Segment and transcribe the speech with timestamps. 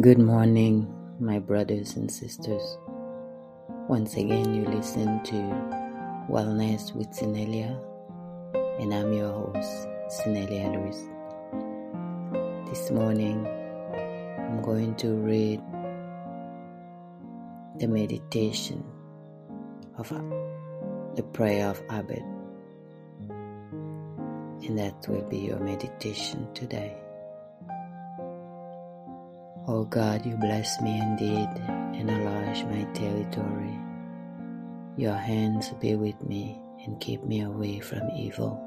[0.00, 2.76] Good morning, my brothers and sisters.
[3.88, 5.34] Once again, you listen to
[6.28, 7.80] Wellness with Sinelia,
[8.78, 11.00] and I'm your host, Sinelia Lewis.
[12.68, 13.46] This morning,
[14.38, 15.62] I'm going to read
[17.78, 18.84] the meditation
[19.96, 20.20] of uh,
[21.14, 22.20] the prayer of Jabez,
[23.30, 26.98] and that will be your meditation today.
[29.68, 33.74] O oh God, you bless me indeed and enlarge my territory.
[34.96, 38.62] Your hands be with me and keep me away from evil.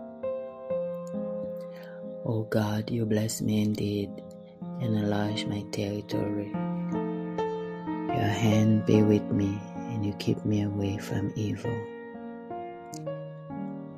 [2.28, 4.12] O oh God, you bless me indeed
[4.82, 6.52] and enlarge my territory.
[8.12, 9.58] Your hand be with me
[9.96, 11.80] and you keep me away from evil.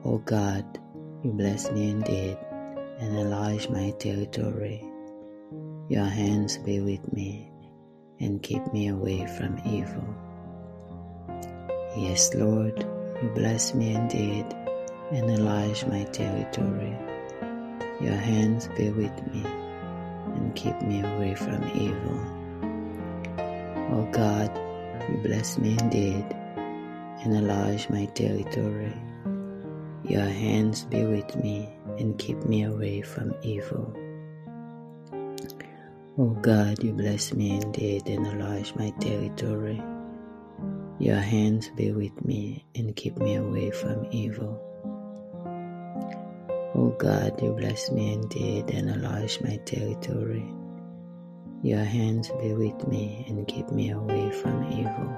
[0.05, 0.65] O oh God,
[1.23, 2.37] you bless me indeed
[2.99, 4.90] and enlarge my territory.
[5.91, 7.51] Your hands be with me
[8.21, 10.07] and keep me away from evil.
[11.97, 12.79] Yes, Lord,
[13.21, 14.45] you bless me indeed
[15.11, 16.97] and enlarge my territory.
[17.99, 22.19] Your hands be with me and keep me away from evil.
[23.91, 24.49] O oh God,
[25.09, 26.25] you bless me indeed
[27.19, 28.95] and enlarge my territory.
[30.05, 31.67] Your hands be with me
[31.99, 33.93] and keep me away from evil.
[36.19, 39.81] O oh God, you bless me indeed and enlarge my territory.
[40.99, 44.59] Your hands be with me and keep me away from evil.
[45.47, 50.45] O oh God, you bless me indeed and enlarge my territory.
[51.63, 55.15] Your hands be with me and keep me away from evil.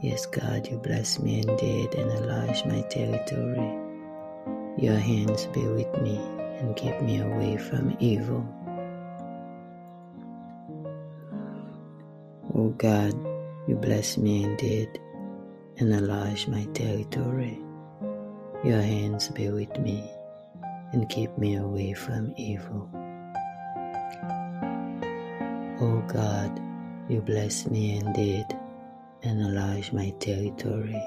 [0.00, 3.74] Yes, God, you bless me indeed and enlarge my territory.
[4.78, 6.16] Your hands be with me
[6.60, 8.46] and keep me away from evil.
[12.56, 13.12] O God,
[13.68, 14.88] you bless me indeed
[15.76, 17.60] and enlarge my territory.
[18.64, 20.10] Your hands be with me
[20.92, 22.88] and keep me away from evil.
[25.82, 26.58] O God,
[27.10, 28.46] you bless me indeed
[29.22, 31.04] and enlarge my territory.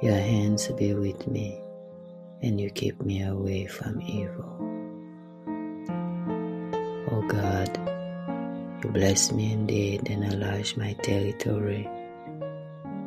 [0.00, 1.60] Your hands be with me
[2.40, 4.54] and you keep me away from evil.
[7.10, 7.99] O God,
[8.82, 11.88] you bless me indeed and enlarge my territory.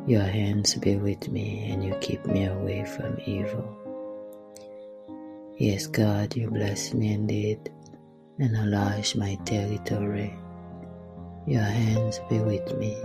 [0.06, 3.76] Your hands be with me and you keep me away from evil.
[5.56, 7.72] Yes, God, you bless me indeed
[8.38, 10.32] and enlarge my territory.
[11.46, 12.96] Your hands be with me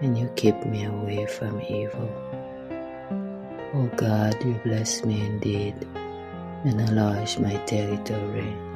[0.00, 2.10] and you keep me away from evil.
[3.74, 5.74] Oh God, you bless me indeed
[6.64, 8.67] and enlarge my territory.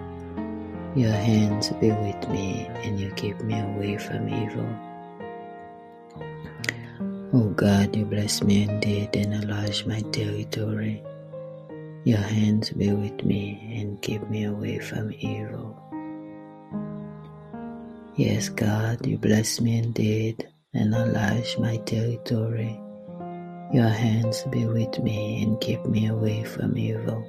[0.94, 4.68] Your hands be with me and you keep me away from evil.
[7.32, 11.02] O oh God, you bless me indeed and enlarge my territory.
[12.04, 15.80] Your hands be with me and keep me away from evil.
[18.16, 22.78] Yes, God, you bless me indeed and enlarge my territory.
[23.72, 27.26] Your hands be with me and keep me away from evil.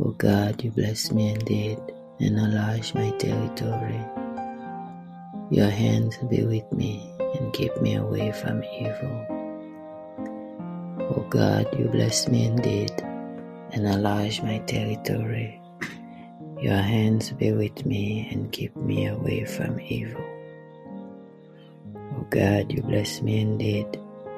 [0.00, 1.78] O God, you bless me indeed
[2.18, 4.04] and enlarge my territory.
[5.50, 9.26] Your hands be with me and keep me away from evil.
[10.98, 12.90] O God, you bless me indeed
[13.70, 15.60] and enlarge my territory.
[16.60, 20.24] Your hands be with me and keep me away from evil.
[22.18, 23.86] O God, you bless me indeed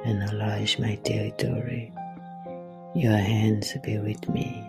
[0.04, 1.94] and enlarge my territory.
[2.94, 4.65] Your hands be with me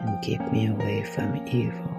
[0.00, 1.96] and keep me away from evil.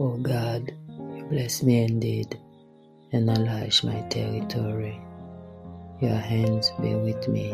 [0.00, 0.72] Oh God,
[1.16, 2.38] you bless me indeed
[3.12, 5.00] enlarge my territory.
[6.00, 7.52] Your hands be with me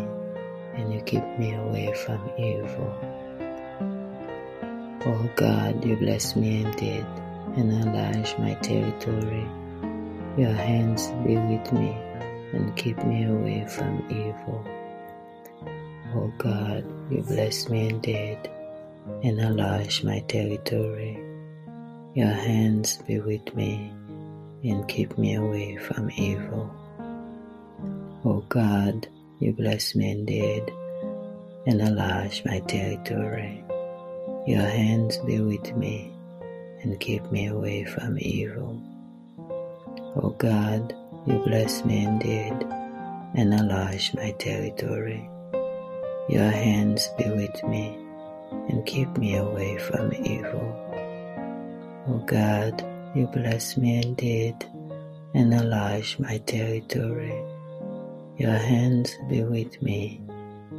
[0.75, 2.93] and you keep me away from evil.
[5.06, 7.06] Oh God, you bless me indeed
[7.56, 9.47] and enlarge my territory.
[10.37, 11.97] Your hands be with me
[12.53, 14.67] and keep me away from evil.
[16.17, 18.39] Oh God, you bless me indeed
[19.23, 21.17] and enlarge my territory.
[22.15, 23.94] Your hands be with me
[24.64, 26.75] and keep me away from evil.
[28.25, 29.06] O God,
[29.38, 30.72] you bless me indeed
[31.66, 33.62] and enlarge my territory.
[34.46, 36.12] Your hands be with me
[36.82, 38.81] and keep me away from evil.
[40.16, 40.94] O God,
[41.26, 42.66] you bless me indeed
[43.34, 45.28] and enlarge my territory.
[46.31, 47.99] Your hands be with me
[48.69, 50.81] and keep me away from evil.
[52.08, 54.56] O God, you bless me indeed
[55.34, 57.34] and enlarge my territory.
[58.38, 60.20] Your hands be with me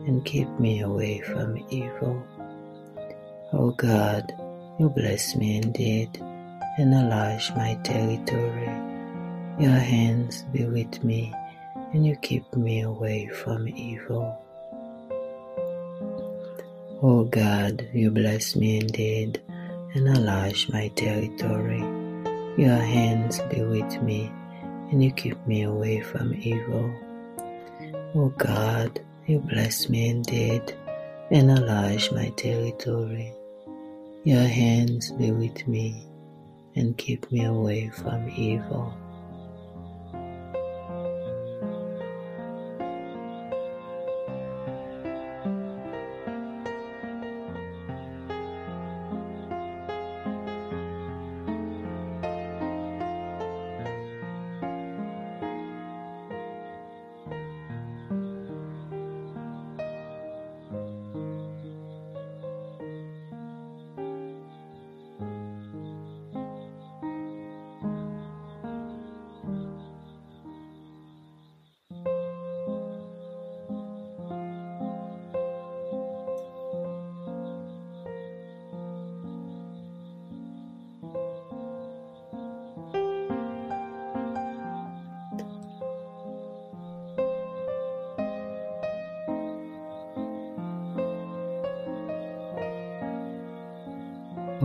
[0.06, 2.22] and keep me away from evil.
[3.54, 4.34] O God,
[4.78, 6.10] you bless me indeed
[6.78, 8.70] and enlarge my territory.
[9.58, 11.34] Your hands be with me
[11.94, 14.38] and you keep me away from evil.
[17.02, 19.42] O God, you bless me indeed
[19.94, 21.95] and enlarge my territory.
[22.58, 24.32] Your hands be with me
[24.90, 26.90] and you keep me away from evil.
[28.16, 30.74] O God, you bless me indeed
[31.32, 33.34] and enlarge my territory.
[34.24, 36.08] Your hands be with me
[36.78, 38.96] and keep me away from evil.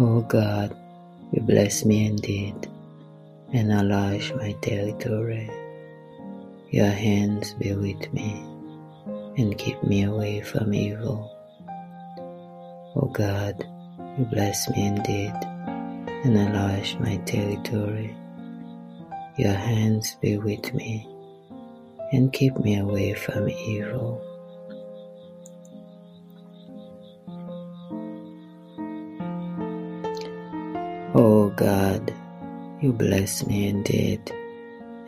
[0.03, 0.75] O God,
[1.31, 2.55] you bless me indeed
[3.53, 5.51] and enlarge my territory.
[6.71, 8.33] Your hands be with me
[9.37, 11.31] and keep me away from evil.
[12.97, 13.63] O God,
[14.17, 15.35] you bless me indeed
[16.25, 18.17] and enlarge my territory.
[19.37, 21.07] Your hands be with me
[22.11, 24.30] and keep me away from evil.
[31.61, 32.11] God,
[32.81, 34.33] you bless me indeed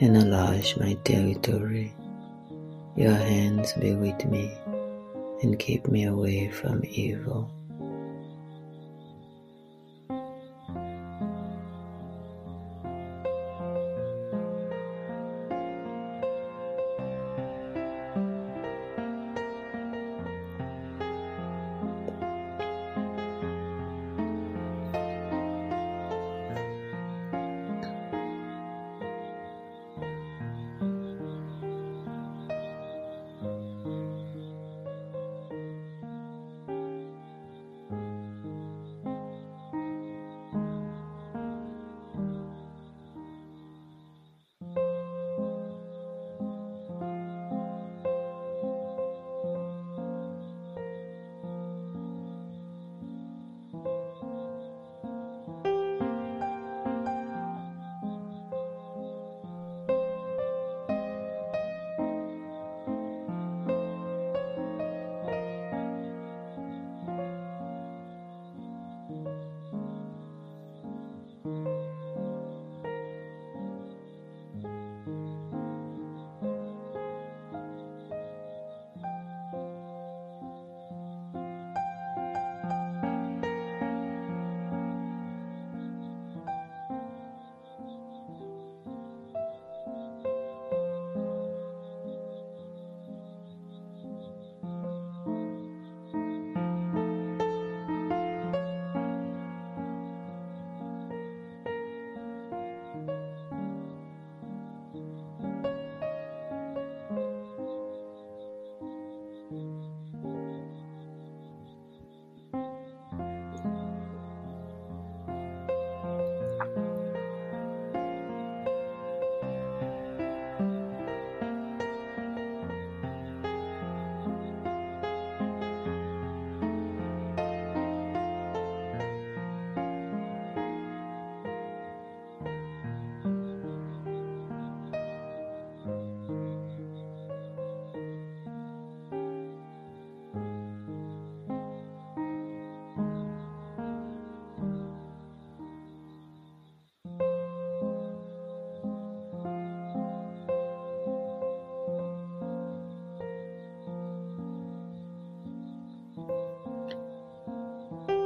[0.03, 1.95] and enlarge my territory.
[2.95, 4.53] Your hands be with me
[5.43, 7.51] and keep me away from evil.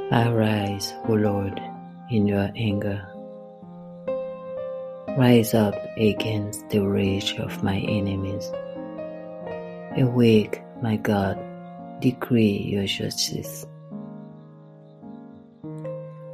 [0.09, 1.61] Arise, O Lord,
[2.09, 3.05] in your anger.
[5.17, 8.49] Rise up against the rage of my enemies.
[9.97, 11.37] Awake, my God,
[11.99, 13.65] decree your justice.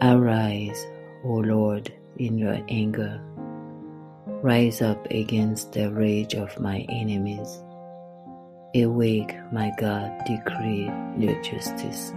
[0.03, 0.85] Arise,
[1.25, 3.19] O Lord, in your anger.
[4.43, 7.63] Rise up against the rage of my enemies.
[8.75, 12.13] Awake, my God, decree your justice.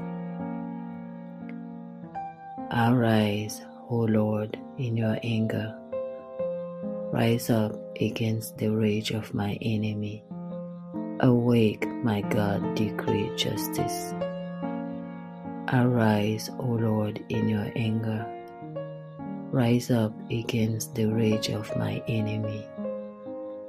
[2.73, 5.73] Arise, O Lord, in your anger.
[7.13, 10.25] Rise up against the rage of my enemy.
[11.21, 14.13] Awake, my God, decree justice.
[15.73, 18.27] Arise, O Lord, in your anger.
[19.53, 22.67] Rise up against the rage of my enemy.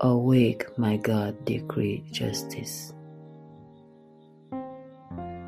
[0.02, 2.94] Awake, my God, decree justice.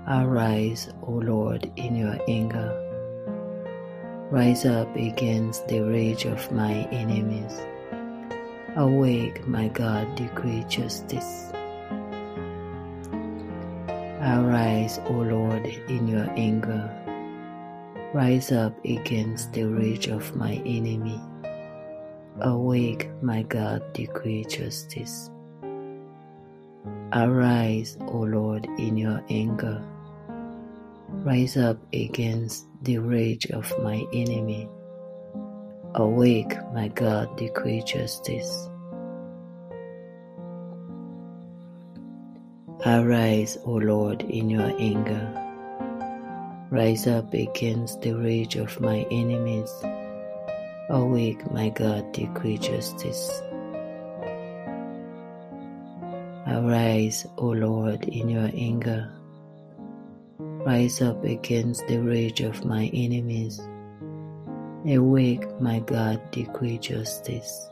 [0.08, 2.86] Arise, O Lord, in your anger
[4.32, 7.66] Rise up against the rage of my enemies.
[8.76, 11.52] Awake, my God, decree justice.
[14.22, 16.94] Arise, O Lord, in your anger.
[18.14, 21.20] Rise up against the rage of my enemy.
[22.42, 25.32] Awake, my God, decree justice.
[27.14, 29.84] Arise, O Lord, in your anger.
[31.26, 34.70] Rise up against the rage of my enemy.
[35.96, 38.70] Awake, my God, decree justice.
[42.86, 45.28] Arise, O Lord, in your anger.
[46.70, 49.72] Rise up against the rage of my enemies.
[50.90, 53.42] Awake, my God, decree justice.
[56.48, 59.12] Arise, O Lord, in your anger
[60.70, 63.60] rise up against the rage of my enemies.
[64.86, 67.72] Awake, my God, decree justice.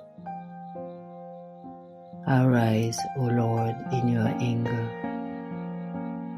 [2.27, 4.84] Arise, O Lord, in your anger.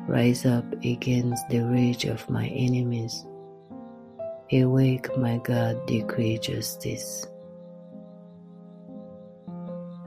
[0.05, 3.25] Rise up against the rage of my enemies.
[4.51, 7.25] Awake, my God, decree justice.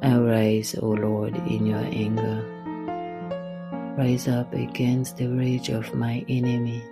[0.02, 2.51] Arise, O Lord, in your anger
[3.96, 6.82] rise up against the rage of my enemy.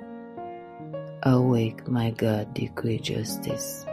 [1.23, 3.87] Awake, my God, decree justice.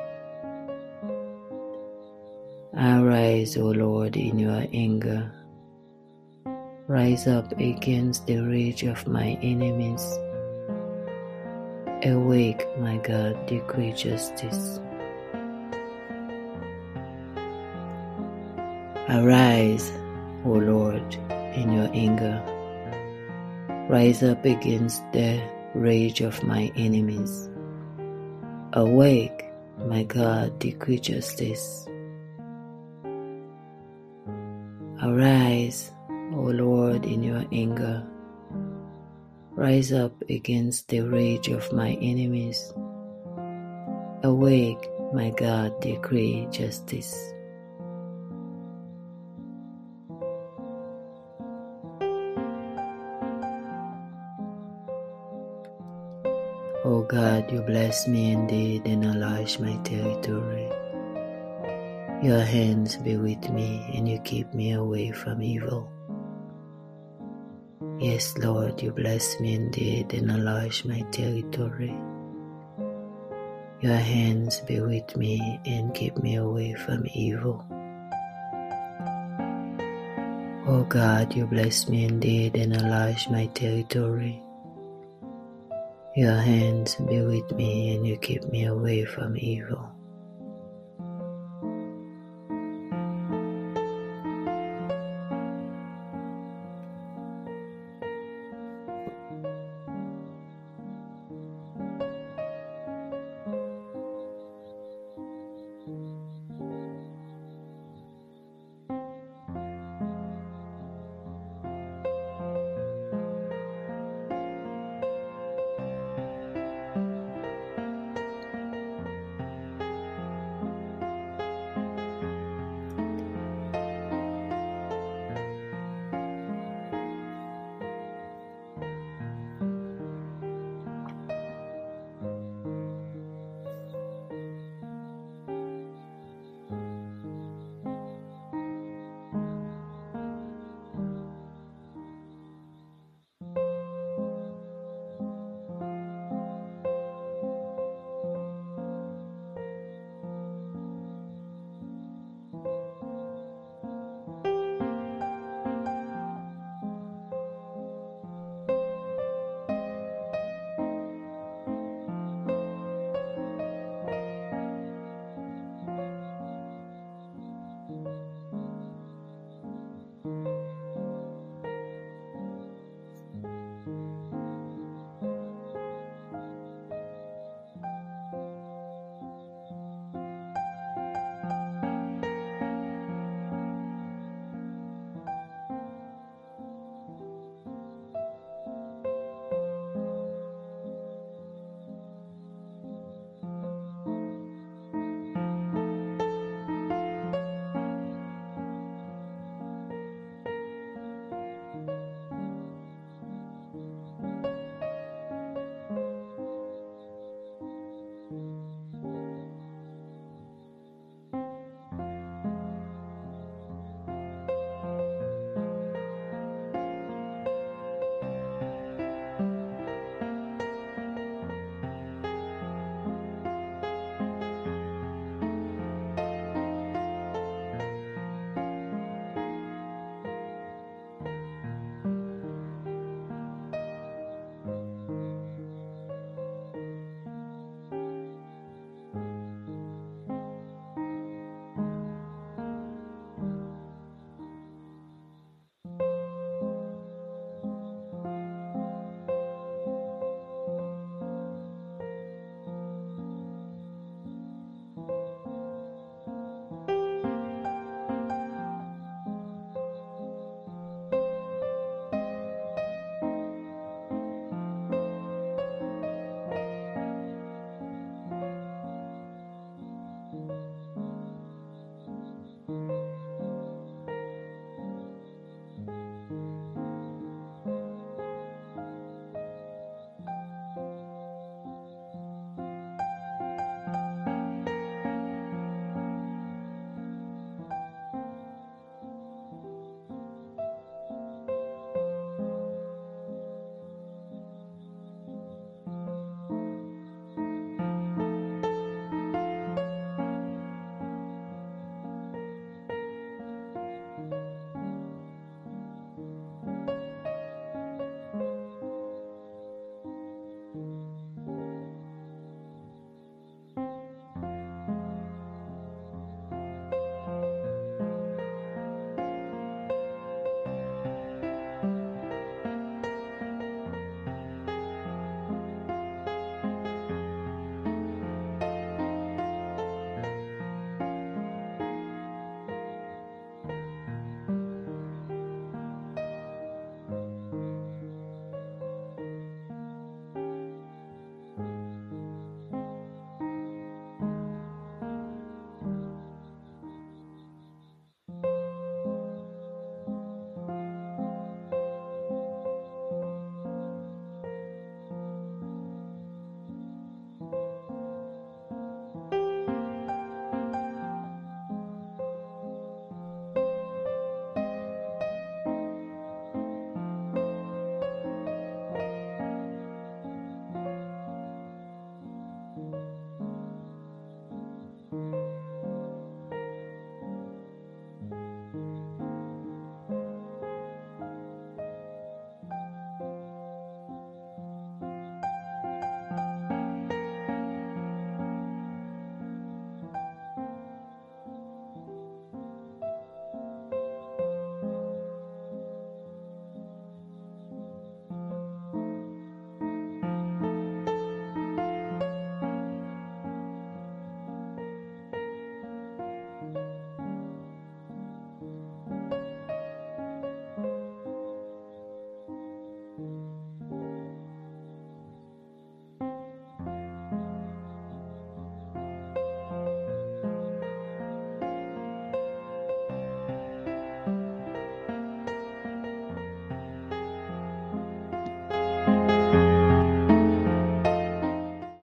[2.76, 5.32] Arise, O Lord, in your anger.
[6.88, 10.04] Rise up against the rage of my enemies.
[12.04, 14.82] Awake, my God, decree justice.
[19.10, 19.92] Arise,
[20.44, 21.16] O Lord,
[21.56, 22.44] in your anger
[23.90, 25.42] rise up against the
[25.74, 27.50] rage of my enemies.
[28.74, 29.46] Awake,
[29.86, 31.88] my God, decree justice.
[35.02, 35.92] Arise,
[36.34, 38.06] O Lord, in your anger.
[39.52, 42.74] Rise up against the rage of my enemies.
[44.24, 47.34] Awake, my God, decree justice.
[56.88, 60.72] O God, you bless me indeed and enlarge my territory.
[62.24, 65.92] Your hands be with me and you keep me away from evil.
[68.00, 71.94] Yes, Lord, you bless me indeed and enlarge my territory.
[73.82, 77.66] Your hands be with me and keep me away from evil.
[80.66, 84.42] O God, you bless me indeed and enlarge my territory.
[86.18, 89.87] Your hands be with me and you keep me away from evil.